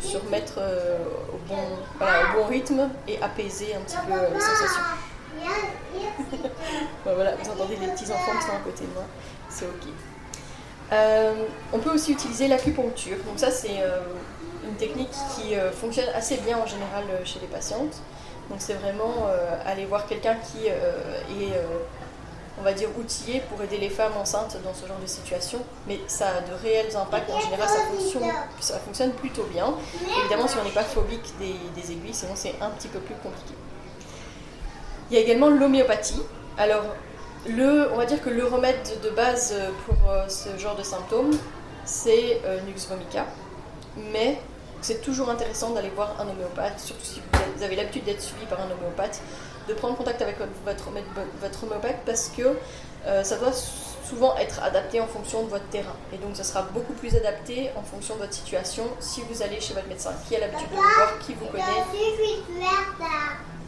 se, 0.00 0.16
remettre 0.16 0.54
euh, 0.58 0.98
au, 1.32 1.38
bon, 1.48 1.58
au, 2.00 2.36
bon, 2.36 2.46
rythme 2.46 2.88
et 3.08 3.20
apaiser 3.20 3.74
un 3.74 3.80
petit 3.80 3.96
peu 4.06 4.14
les 4.32 4.40
sensations. 4.40 4.82
voilà, 7.04 7.34
vous 7.36 7.50
entendez 7.50 7.76
les 7.76 7.88
petits 7.88 8.10
enfants 8.12 8.32
qui 8.38 8.46
sont 8.46 8.52
à 8.52 8.60
côté 8.64 8.84
de 8.84 8.92
moi, 8.94 9.04
c'est 9.48 9.64
ok. 9.64 9.92
on 11.72 11.78
peut 11.78 11.90
aussi 11.90 12.12
utiliser 12.12 12.48
l'acupuncture. 12.48 13.16
Donc 13.26 13.38
ça 13.38 13.50
c'est 13.50 13.82
une 14.64 14.74
technique 14.76 15.10
qui 15.34 15.54
fonctionne 15.80 16.08
assez 16.14 16.36
bien 16.38 16.58
en 16.58 16.66
général 16.66 17.04
chez 17.24 17.40
les 17.40 17.48
patientes. 17.48 18.02
Donc 18.50 18.60
c'est 18.60 18.74
vraiment 18.74 19.28
euh, 19.28 19.56
aller 19.64 19.86
voir 19.86 20.06
quelqu'un 20.06 20.34
qui 20.34 20.68
euh, 20.68 20.92
est, 21.40 21.56
euh, 21.56 21.78
on 22.58 22.62
va 22.62 22.72
dire, 22.72 22.88
outillé 22.98 23.40
pour 23.48 23.62
aider 23.62 23.78
les 23.78 23.88
femmes 23.88 24.12
enceintes 24.20 24.56
dans 24.64 24.74
ce 24.74 24.86
genre 24.86 24.98
de 25.00 25.06
situation. 25.06 25.60
Mais 25.86 26.00
ça 26.06 26.28
a 26.28 26.40
de 26.40 26.52
réels 26.62 26.94
impacts. 26.96 27.30
En 27.30 27.40
général, 27.40 27.68
ça 28.60 28.78
fonctionne, 28.78 29.12
plutôt 29.12 29.44
bien. 29.44 29.74
Évidemment, 30.20 30.48
si 30.48 30.56
on 30.60 30.64
n'est 30.64 30.70
pas 30.70 30.84
phobique 30.84 31.32
des, 31.38 31.92
aiguilles, 31.92 32.14
sinon 32.14 32.32
c'est 32.34 32.54
un 32.60 32.70
petit 32.70 32.88
peu 32.88 32.98
plus 32.98 33.14
compliqué. 33.16 33.54
Il 35.10 35.16
y 35.16 35.18
a 35.18 35.20
également 35.20 35.48
l'homéopathie. 35.48 36.22
Alors, 36.58 36.84
le, 37.46 37.90
on 37.92 37.96
va 37.96 38.06
dire 38.06 38.22
que 38.22 38.30
le 38.30 38.46
remède 38.46 38.82
de 39.02 39.10
base 39.10 39.54
pour 39.86 39.96
ce 40.28 40.56
genre 40.58 40.76
de 40.76 40.82
symptômes, 40.82 41.36
c'est 41.84 42.40
Nux 42.66 42.86
vomica. 42.88 43.26
Mais 44.12 44.38
c'est 44.82 45.00
toujours 45.00 45.30
intéressant 45.30 45.70
d'aller 45.70 45.90
voir 45.90 46.20
un 46.20 46.28
homéopathe, 46.28 46.78
surtout 46.80 47.04
si 47.04 47.22
vous 47.56 47.62
avez 47.62 47.76
l'habitude 47.76 48.04
d'être 48.04 48.20
suivi 48.20 48.44
par 48.46 48.60
un 48.60 48.70
homéopathe, 48.70 49.20
de 49.68 49.74
prendre 49.74 49.96
contact 49.96 50.20
avec 50.22 50.36
votre, 50.38 50.90
votre 51.40 51.64
homéopathe 51.64 52.00
parce 52.04 52.28
que 52.28 52.56
euh, 53.06 53.24
ça 53.24 53.36
doit 53.38 53.52
souvent 53.52 54.36
être 54.36 54.62
adapté 54.62 55.00
en 55.00 55.06
fonction 55.06 55.44
de 55.44 55.48
votre 55.48 55.66
terrain. 55.68 55.94
Et 56.12 56.18
donc 56.18 56.36
ça 56.36 56.44
sera 56.44 56.62
beaucoup 56.62 56.92
plus 56.94 57.14
adapté 57.16 57.70
en 57.76 57.82
fonction 57.82 58.14
de 58.16 58.20
votre 58.20 58.34
situation 58.34 58.84
si 59.00 59.22
vous 59.30 59.42
allez 59.42 59.60
chez 59.60 59.74
votre 59.74 59.88
médecin 59.88 60.12
qui 60.28 60.36
a 60.36 60.40
l'habitude 60.40 60.68
de 60.68 60.74
vous 60.74 60.82
voir, 60.82 61.18
qui 61.20 61.34
vous 61.34 61.46
connaît 61.46 61.62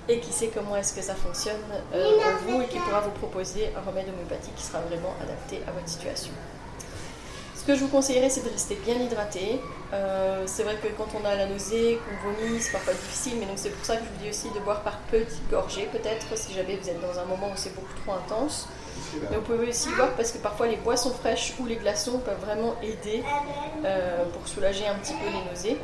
et 0.09 0.21
qui 0.21 0.33
sait 0.33 0.51
comment 0.53 0.77
est-ce 0.77 0.95
que 0.95 1.01
ça 1.01 1.15
fonctionne 1.15 1.57
euh, 1.95 2.11
pour 2.21 2.51
vous 2.51 2.61
et 2.61 2.67
qui 2.67 2.79
pourra 2.79 3.01
vous 3.01 3.13
proposer 3.13 3.73
un 3.75 3.89
remède 3.89 4.07
homéopathique 4.09 4.55
qui 4.55 4.63
sera 4.63 4.81
vraiment 4.81 5.15
adapté 5.23 5.63
à 5.67 5.71
votre 5.73 5.89
situation. 5.89 6.33
Ce 7.65 7.73
que 7.73 7.79
je 7.79 7.85
vous 7.85 7.89
conseillerais, 7.89 8.29
c'est 8.29 8.45
de 8.45 8.51
rester 8.51 8.75
bien 8.85 8.97
hydraté. 8.97 9.59
Euh, 9.95 10.43
c'est 10.45 10.65
vrai 10.65 10.77
que 10.77 10.89
quand 10.89 11.07
on 11.19 11.25
a 11.25 11.35
la 11.35 11.47
nausée, 11.47 11.99
qu'on 12.05 12.29
vomit, 12.29 12.61
c'est 12.61 12.73
parfois 12.73 12.93
difficile, 12.93 13.39
mais 13.41 13.47
donc 13.47 13.57
c'est 13.57 13.71
pour 13.71 13.83
ça 13.83 13.97
que 13.97 14.05
je 14.05 14.11
vous 14.11 14.23
dis 14.23 14.29
aussi 14.29 14.51
de 14.55 14.61
boire 14.61 14.83
par 14.83 14.99
petites 15.11 15.49
gorgées, 15.49 15.89
peut-être, 15.91 16.27
si 16.37 16.53
jamais 16.53 16.77
vous 16.77 16.91
êtes 16.91 17.01
dans 17.01 17.19
un 17.19 17.25
moment 17.25 17.47
où 17.47 17.57
c'est 17.57 17.75
beaucoup 17.75 17.95
trop 18.05 18.13
intense. 18.13 18.69
Mais 19.31 19.37
vous 19.37 19.43
pouvez 19.43 19.71
aussi 19.71 19.89
boire 19.97 20.11
parce 20.11 20.31
que 20.31 20.37
parfois 20.37 20.67
les 20.67 20.77
boissons 20.77 21.15
fraîches 21.15 21.55
ou 21.59 21.65
les 21.65 21.77
glaçons 21.77 22.19
peuvent 22.19 22.45
vraiment 22.45 22.75
aider 22.83 23.25
euh, 23.83 24.27
pour 24.27 24.47
soulager 24.47 24.87
un 24.87 24.97
petit 24.97 25.15
peu 25.15 25.25
les 25.25 25.51
nausées. 25.51 25.79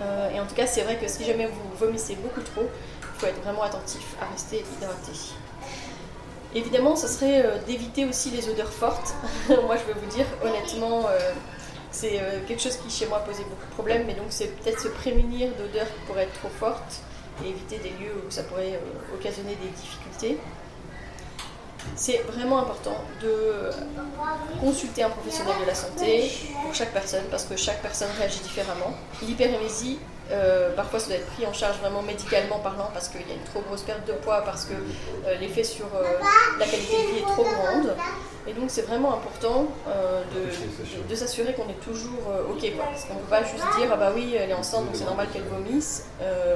Euh, 0.00 0.30
et 0.30 0.40
en 0.40 0.46
tout 0.46 0.54
cas, 0.54 0.66
c'est 0.66 0.84
vrai 0.84 0.96
que 0.96 1.06
si 1.06 1.22
jamais 1.22 1.48
vous 1.48 1.76
vomissez 1.86 2.14
beaucoup 2.14 2.40
trop, 2.40 2.64
il 2.64 3.20
faut 3.20 3.26
être 3.26 3.42
vraiment 3.42 3.64
attentif 3.64 4.16
à 4.22 4.32
rester 4.32 4.64
hydraté. 4.78 5.12
Évidemment, 6.54 6.96
ce 6.96 7.08
serait 7.08 7.44
euh, 7.44 7.58
d'éviter 7.66 8.04
aussi 8.04 8.30
les 8.30 8.48
odeurs 8.48 8.72
fortes. 8.72 9.14
moi, 9.48 9.76
je 9.76 9.92
vais 9.92 9.98
vous 9.98 10.14
dire, 10.14 10.26
honnêtement, 10.44 11.08
euh, 11.08 11.18
c'est 11.90 12.20
euh, 12.20 12.40
quelque 12.46 12.60
chose 12.62 12.76
qui 12.76 12.90
chez 12.90 13.06
moi 13.06 13.20
posait 13.20 13.44
beaucoup 13.44 13.66
de 13.66 13.72
problèmes, 13.72 14.04
mais 14.06 14.14
donc 14.14 14.26
c'est 14.28 14.48
peut-être 14.48 14.80
se 14.80 14.88
prémunir 14.88 15.50
d'odeurs 15.52 15.86
qui 15.86 16.00
pourraient 16.06 16.24
être 16.24 16.38
trop 16.40 16.50
fortes 16.50 17.00
et 17.42 17.48
éviter 17.48 17.78
des 17.78 17.90
lieux 17.90 18.14
où 18.26 18.30
ça 18.30 18.42
pourrait 18.42 18.78
occasionner 19.14 19.56
des 19.62 19.68
difficultés. 19.68 20.38
C'est 21.96 22.18
vraiment 22.28 22.58
important 22.60 22.96
de 23.20 23.70
consulter 24.60 25.02
un 25.02 25.10
professionnel 25.10 25.54
de 25.60 25.66
la 25.66 25.74
santé 25.74 26.30
pour 26.62 26.74
chaque 26.74 26.92
personne 26.92 27.24
parce 27.30 27.44
que 27.44 27.56
chaque 27.56 27.82
personne 27.82 28.10
réagit 28.18 28.38
différemment. 28.40 28.94
L'hyperémésie 29.22 29.98
euh, 30.30 30.74
parfois, 30.74 30.98
ça 30.98 31.08
doit 31.08 31.16
être 31.16 31.30
pris 31.32 31.46
en 31.46 31.52
charge 31.52 31.78
vraiment 31.78 32.02
médicalement 32.02 32.58
parlant 32.58 32.90
parce 32.92 33.08
qu'il 33.08 33.20
y 33.22 33.30
a 33.30 33.34
une 33.34 33.44
trop 33.44 33.60
grosse 33.60 33.82
perte 33.82 34.06
de 34.06 34.12
poids, 34.12 34.42
parce 34.44 34.64
que 34.64 34.74
euh, 34.74 35.38
l'effet 35.38 35.64
sur 35.64 35.86
euh, 35.86 36.02
la 36.58 36.64
qualité 36.64 36.96
de 36.96 37.12
vie 37.12 37.18
est 37.18 37.22
trop 37.22 37.44
grande. 37.44 37.94
Et 38.46 38.52
donc, 38.54 38.64
c'est 38.68 38.82
vraiment 38.82 39.14
important 39.14 39.68
de, 41.08 41.14
s'assurer 41.14 41.54
qu'on 41.54 41.68
est 41.68 41.80
toujours 41.80 42.26
OK. 42.50 42.60
Quoi. 42.74 42.84
Parce 42.90 43.04
qu'on 43.04 43.14
ne 43.14 43.18
peut 43.20 43.30
pas 43.30 43.44
juste 43.44 43.64
dire 43.78 43.88
Ah 43.92 43.96
bah 43.96 44.10
oui, 44.12 44.34
elle 44.36 44.50
est 44.50 44.54
enceinte, 44.54 44.86
donc 44.86 44.94
c'est 44.94 45.04
normal 45.04 45.28
qu'elle 45.32 45.44
vomisse. 45.44 46.06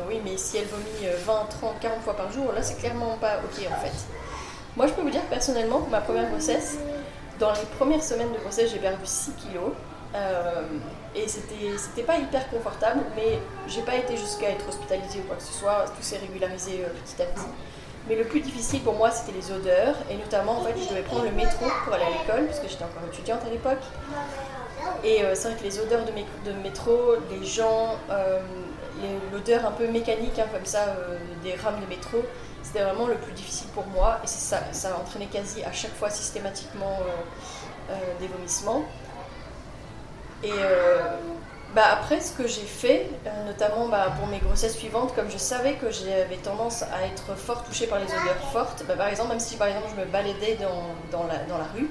oui, 0.09 0.21
mais 0.25 0.37
si 0.37 0.57
elle 0.57 0.67
vomit 0.67 1.15
20, 1.25 1.33
30, 1.49 1.79
40 1.79 2.03
fois 2.03 2.17
par 2.17 2.33
jour, 2.33 2.53
là, 2.53 2.61
c'est 2.63 2.77
clairement 2.77 3.17
pas 3.21 3.37
OK 3.37 3.65
en 3.71 3.81
fait. 3.81 3.93
Moi, 4.77 4.89
je 4.89 4.95
peux 4.95 5.03
vous 5.03 5.11
dire 5.11 5.23
personnellement 5.31 5.79
que 5.79 5.91
ma 5.91 6.01
première 6.01 6.29
grossesse, 6.29 6.77
dans 7.39 7.53
les 7.53 7.67
premières 7.79 8.03
semaines 8.03 8.33
de 8.33 8.39
grossesse, 8.39 8.73
j'ai 8.73 8.79
perdu 8.79 9.05
6 9.05 9.33
kilos. 9.35 9.71
Euh, 10.15 10.63
et 11.15 11.27
c'était 11.29 12.03
pas 12.03 12.19
hyper 12.19 12.49
confortable, 12.51 13.01
mais 13.15 13.39
j'ai 13.67 13.83
pas 13.83 13.97
été 13.97 14.17
jusqu'à 14.17 14.51
être 14.51 14.69
hospitalisée 14.69 15.21
ou 15.21 15.23
quoi 15.23 15.37
que 15.37 15.43
ce 15.43 15.53
soit, 15.53 15.87
tout 15.97 16.03
s'est 16.03 16.19
régularisé 16.19 16.85
euh, 16.85 16.89
petit 17.05 17.23
à 17.23 17.27
petit. 17.27 17.47
Mais 18.09 18.17
le 18.17 18.25
plus 18.25 18.41
difficile 18.41 18.83
pour 18.83 18.95
moi, 18.95 19.11
c'était 19.11 19.33
les 19.33 19.51
odeurs, 19.51 19.97
et 20.11 20.17
notamment, 20.17 20.59
en 20.59 20.63
fait, 20.63 20.75
je 20.79 20.89
devais 20.91 21.03
prendre 21.03 21.25
le 21.25 21.33
métro 21.33 21.67
pour 21.85 21.95
aller 21.95 22.05
à 22.05 22.11
l'école, 22.11 22.47
parce 22.47 22.61
que 22.61 22.69
j'étais 22.69 22.85
encore 22.85 23.03
étudiante 23.11 23.41
à 23.47 23.51
l'époque. 23.51 23.83
Et 25.03 25.25
euh, 25.25 25.35
c'est 25.35 25.49
vrai 25.49 25.59
que 25.59 25.65
les 25.65 25.81
odeurs 25.81 26.05
de, 26.05 26.53
métro, 26.63 27.17
les 27.31 27.45
gens, 27.45 27.97
l'odeur 29.33 29.67
un 29.67 29.73
peu 29.73 29.89
mécanique, 29.89 30.39
hein, 30.39 30.47
comme 30.53 30.67
ça, 30.67 30.97
des 31.43 31.55
rames 31.55 31.81
de 31.81 31.87
métro, 31.87 32.19
c'était 32.63 32.83
vraiment 32.83 33.07
le 33.07 33.17
plus 33.17 33.33
difficile 33.33 33.69
pour 33.75 33.87
moi, 33.87 34.19
et 34.23 34.27
ça, 34.27 34.61
ça 34.71 34.95
a 34.95 35.01
entraîné 35.01 35.27
quasi 35.27 35.65
à 35.65 35.73
chaque 35.73 35.95
fois 35.95 36.11
systématiquement 36.11 36.99
des 38.21 38.29
vomissements. 38.29 38.85
Et 40.43 40.53
euh, 40.53 40.99
bah 41.75 41.85
après, 41.93 42.21
ce 42.21 42.33
que 42.33 42.47
j'ai 42.47 42.67
fait, 42.67 43.09
euh, 43.27 43.47
notamment 43.47 43.89
bah, 43.89 44.13
pour 44.19 44.29
mes 44.29 44.39
grossesses 44.39 44.77
suivantes, 44.77 45.15
comme 45.15 45.31
je 45.31 45.39
savais 45.39 45.75
que 45.75 45.91
j'avais 45.91 46.37
tendance 46.43 46.83
à 46.83 47.07
être 47.07 47.37
fort 47.37 47.65
touchée 47.65 47.87
par 47.87 47.99
les 47.99 48.05
odeurs 48.05 48.51
fortes, 48.53 48.85
bah, 48.87 48.95
par 48.97 49.09
exemple, 49.09 49.31
même 49.31 49.41
si 49.41 49.57
par 49.57 49.69
exemple 49.69 49.87
je 49.95 50.01
me 50.01 50.07
baladais 50.07 50.59
dans, 50.61 51.19
dans, 51.19 51.27
la, 51.27 51.39
dans 51.45 51.59
la 51.59 51.67
rue, 51.75 51.91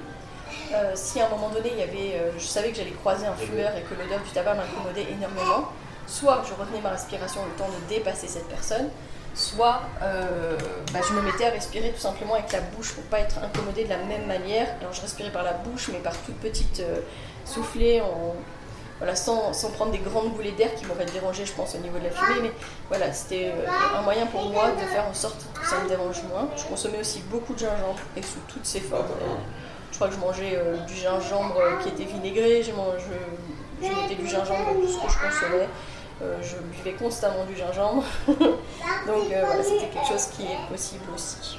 si 0.94 1.20
à 1.20 1.26
un 1.26 1.28
moment 1.28 1.48
donné, 1.48 1.70
il 1.72 1.78
y 1.78 1.82
avait, 1.82 2.20
je 2.38 2.44
savais 2.44 2.70
que 2.70 2.76
j'allais 2.76 2.90
croiser 2.90 3.26
un 3.26 3.34
fumeur 3.34 3.70
et 3.76 3.82
que 3.82 3.94
l'odeur 4.00 4.20
du 4.20 4.30
tabac 4.30 4.54
m'incommodait 4.54 5.06
énormément, 5.10 5.68
soit 6.06 6.42
je 6.48 6.54
retenais 6.54 6.80
ma 6.80 6.90
respiration 6.90 7.40
le 7.44 7.52
temps 7.52 7.68
de 7.68 7.94
dépasser 7.94 8.26
cette 8.26 8.48
personne, 8.48 8.88
soit 9.34 9.80
bah, 10.00 11.00
je 11.08 11.12
me 11.14 11.22
mettais 11.22 11.46
à 11.46 11.50
respirer 11.50 11.90
tout 11.90 12.00
simplement 12.00 12.34
avec 12.34 12.50
la 12.52 12.60
bouche 12.60 12.94
pour 12.94 13.04
pas 13.04 13.20
être 13.20 13.38
incommodée 13.38 13.84
de 13.84 13.90
la 13.90 13.98
même 13.98 14.26
manière. 14.26 14.66
Alors 14.80 14.92
je 14.92 15.02
respirais 15.02 15.30
par 15.30 15.44
la 15.44 15.52
bouche, 15.52 15.88
mais 15.92 15.98
par 15.98 16.16
toutes 16.16 16.40
petites 16.40 16.82
soufflées 17.46 18.00
en 18.00 18.34
voilà, 18.98 19.14
sans, 19.14 19.52
sans, 19.52 19.70
prendre 19.70 19.92
des 19.92 19.98
grandes 19.98 20.32
boulées 20.32 20.52
d'air 20.52 20.74
qui 20.74 20.86
m'auraient 20.86 21.04
dérangé, 21.04 21.44
je 21.44 21.52
pense, 21.52 21.74
au 21.74 21.78
niveau 21.78 21.98
de 21.98 22.04
la 22.04 22.10
fumée. 22.10 22.40
Mais 22.42 22.52
voilà, 22.88 23.12
c'était 23.12 23.52
euh, 23.54 23.98
un 23.98 24.00
moyen 24.02 24.24
pour 24.26 24.48
moi 24.48 24.70
de 24.70 24.86
faire 24.86 25.04
en 25.06 25.12
sorte 25.12 25.44
que 25.52 25.66
ça 25.66 25.80
me 25.82 25.88
dérange 25.88 26.22
moins. 26.30 26.48
Je 26.56 26.64
consommais 26.64 26.98
aussi 26.98 27.20
beaucoup 27.30 27.52
de 27.52 27.58
gingembre 27.58 27.98
et 28.16 28.22
sous 28.22 28.38
toutes 28.48 28.64
ses 28.64 28.80
formes. 28.80 29.04
Je 29.90 29.96
crois 29.96 30.08
que 30.08 30.14
je 30.14 30.18
mangeais 30.20 30.54
euh, 30.56 30.78
du 30.86 30.94
gingembre 30.94 31.60
qui 31.82 31.90
était 31.90 32.04
vinaigré, 32.04 32.62
je, 32.62 32.72
mettais 33.82 34.14
du 34.14 34.26
gingembre 34.26 34.64
dans 34.66 34.80
tout 34.80 34.88
ce 34.88 34.98
que 34.98 35.12
je 35.12 35.28
consommais. 35.28 35.68
Euh, 36.22 36.38
je 36.42 36.56
buvais 36.56 36.96
constamment 36.96 37.44
du 37.44 37.54
gingembre. 37.54 38.02
Donc 38.26 39.24
voilà, 39.28 39.62
c'était 39.62 39.88
quelque 39.88 40.08
chose 40.08 40.28
qui 40.34 40.44
est 40.44 40.68
possible 40.70 41.04
aussi. 41.14 41.58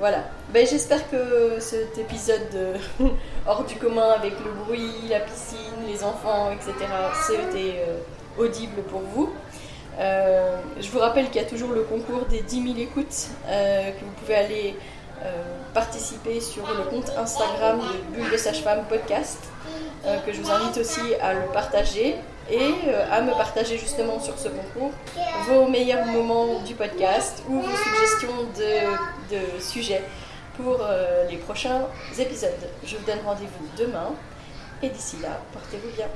Voilà. 0.00 0.24
Ben, 0.48 0.66
J'espère 0.66 1.10
que 1.10 1.60
cet 1.60 1.98
épisode 1.98 2.54
euh, 2.54 2.74
hors 3.46 3.64
du 3.64 3.74
commun 3.74 4.12
avec 4.16 4.32
le 4.42 4.50
bruit, 4.64 4.94
la 5.10 5.20
piscine, 5.20 5.58
les 5.86 6.02
enfants, 6.02 6.50
etc., 6.50 6.72
c'était 7.26 7.84
euh, 7.86 7.98
audible 8.38 8.80
pour 8.84 9.02
vous. 9.02 9.30
Euh, 9.98 10.58
je 10.80 10.90
vous 10.90 11.00
rappelle 11.00 11.26
qu'il 11.26 11.42
y 11.42 11.44
a 11.44 11.48
toujours 11.48 11.72
le 11.72 11.82
concours 11.82 12.24
des 12.30 12.40
10 12.40 12.74
000 12.74 12.78
écoutes, 12.78 13.28
que 13.46 14.02
vous 14.02 14.12
pouvez 14.20 14.36
aller 14.36 14.76
participer 15.74 16.40
sur 16.40 16.66
le 16.66 16.84
compte 16.84 17.12
Instagram 17.18 17.78
de 17.80 18.16
Bulle 18.16 18.32
de 18.32 18.38
Sage-Femme 18.38 18.84
Podcast, 18.88 19.38
que 20.24 20.32
je 20.32 20.40
vous 20.40 20.50
invite 20.50 20.78
aussi 20.78 21.14
à 21.20 21.34
le 21.34 21.42
partager 21.52 22.16
et 22.50 22.94
à 23.10 23.20
me 23.20 23.32
partager 23.32 23.78
justement 23.78 24.20
sur 24.20 24.38
ce 24.38 24.48
concours 24.48 24.92
vos 25.46 25.68
meilleurs 25.68 26.06
moments 26.06 26.60
du 26.60 26.74
podcast 26.74 27.42
ou 27.48 27.60
vos 27.60 27.76
suggestions 27.76 28.44
de, 28.56 29.34
de 29.34 29.60
sujets 29.60 30.02
pour 30.56 30.78
euh, 30.80 31.26
les 31.28 31.36
prochains 31.36 31.82
épisodes. 32.18 32.50
Je 32.84 32.96
vous 32.96 33.04
donne 33.06 33.20
rendez-vous 33.24 33.66
demain 33.78 34.12
et 34.82 34.88
d'ici 34.88 35.16
là, 35.22 35.40
portez-vous 35.52 35.94
bien. 35.96 36.06